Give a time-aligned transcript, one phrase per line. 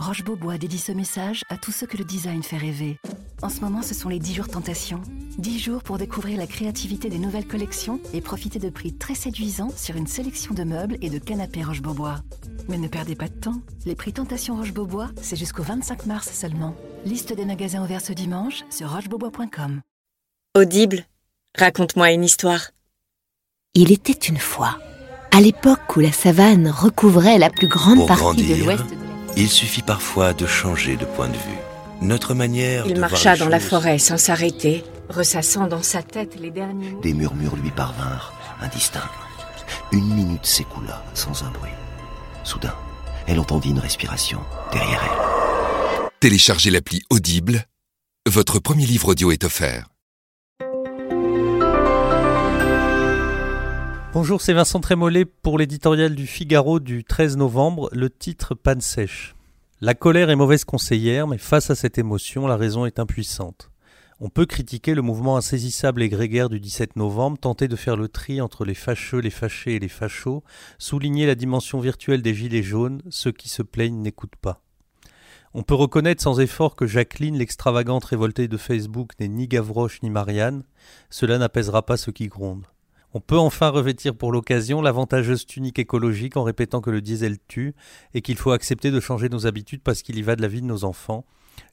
[0.00, 2.96] Roche Beaubois dédie ce message à tous ceux que le design fait rêver.
[3.42, 5.02] En ce moment, ce sont les 10 jours tentation.
[5.36, 9.68] 10 jours pour découvrir la créativité des nouvelles collections et profiter de prix très séduisants
[9.76, 12.22] sur une sélection de meubles et de canapés Roche Beaubois.
[12.70, 13.60] Mais ne perdez pas de temps.
[13.84, 16.74] Les prix Tentation Roche Beaubois, c'est jusqu'au 25 mars seulement.
[17.04, 19.82] Liste des magasins ouverts ce dimanche sur rochebeaubois.com.
[20.56, 21.04] Audible,
[21.58, 22.70] raconte-moi une histoire.
[23.74, 24.78] Il était une fois,
[25.30, 28.99] à l'époque où la savane recouvrait la plus grande Pour partie grandir, de l'ouest.
[29.36, 31.58] Il suffit parfois de changer de point de vue.
[32.02, 35.82] Notre manière Il de voir marcha les dans la choses- forêt sans s'arrêter, ressassant dans
[35.82, 37.00] sa tête les derniers mots.
[37.00, 39.10] Des murmures lui parvinrent, indistincts.
[39.92, 41.70] Une minute s'écoula sans un bruit.
[42.44, 42.74] Soudain,
[43.26, 44.40] elle entendit une respiration
[44.72, 46.08] derrière elle.
[46.20, 47.64] Téléchargez l'appli Audible.
[48.28, 49.89] Votre premier livre audio est offert.
[54.12, 59.36] Bonjour, c'est Vincent Trémollet pour l'éditorial du Figaro du 13 novembre, le titre Panne sèche.
[59.80, 63.70] La colère est mauvaise conseillère, mais face à cette émotion, la raison est impuissante.
[64.18, 68.08] On peut critiquer le mouvement insaisissable et grégaire du 17 novembre, tenter de faire le
[68.08, 70.42] tri entre les fâcheux, les fâchés et les fachos,
[70.78, 74.60] souligner la dimension virtuelle des gilets jaunes, ceux qui se plaignent n'écoutent pas.
[75.54, 80.10] On peut reconnaître sans effort que Jacqueline, l'extravagante révoltée de Facebook, n'est ni Gavroche ni
[80.10, 80.64] Marianne,
[81.10, 82.66] cela n'apaisera pas ceux qui grondent.
[83.12, 87.74] On peut enfin revêtir pour l'occasion l'avantageuse tunique écologique en répétant que le diesel tue
[88.14, 90.60] et qu'il faut accepter de changer nos habitudes parce qu'il y va de la vie
[90.60, 91.24] de nos enfants.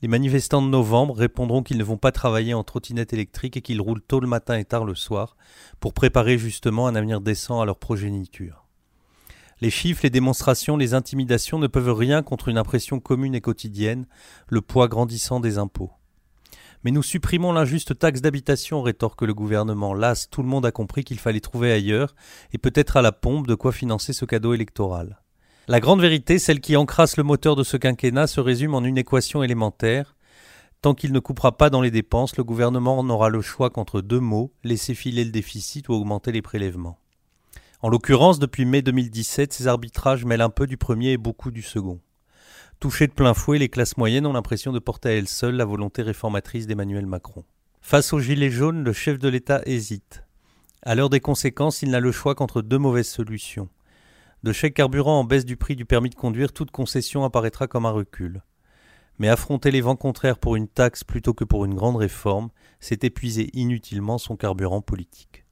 [0.00, 3.80] Les manifestants de novembre répondront qu'ils ne vont pas travailler en trottinette électrique et qu'ils
[3.80, 5.36] roulent tôt le matin et tard le soir
[5.80, 8.64] pour préparer justement un avenir décent à leur progéniture.
[9.60, 14.06] Les chiffres, les démonstrations, les intimidations ne peuvent rien contre une impression commune et quotidienne,
[14.48, 15.90] le poids grandissant des impôts.
[16.84, 19.94] Mais nous supprimons l'injuste taxe d'habitation, rétorque le gouvernement.
[19.94, 22.14] Las, tout le monde a compris qu'il fallait trouver ailleurs,
[22.52, 25.22] et peut-être à la pompe, de quoi financer ce cadeau électoral.
[25.66, 28.98] La grande vérité, celle qui encrasse le moteur de ce quinquennat, se résume en une
[28.98, 30.14] équation élémentaire.
[30.82, 34.20] Tant qu'il ne coupera pas dans les dépenses, le gouvernement n'aura le choix qu'entre deux
[34.20, 36.98] mots, laisser filer le déficit ou augmenter les prélèvements.
[37.80, 41.62] En l'occurrence, depuis mai 2017, ces arbitrages mêlent un peu du premier et beaucoup du
[41.62, 42.00] second.
[42.84, 45.64] Touchées de plein fouet, les classes moyennes ont l'impression de porter à elles seules la
[45.64, 47.42] volonté réformatrice d'Emmanuel Macron.
[47.80, 50.22] Face aux gilets jaunes, le chef de l'État hésite.
[50.82, 53.70] À l'heure des conséquences, il n'a le choix qu'entre deux mauvaises solutions.
[54.42, 57.86] De chèque carburant en baisse du prix du permis de conduire, toute concession apparaîtra comme
[57.86, 58.42] un recul.
[59.18, 63.02] Mais affronter les vents contraires pour une taxe plutôt que pour une grande réforme, c'est
[63.02, 65.46] épuiser inutilement son carburant politique.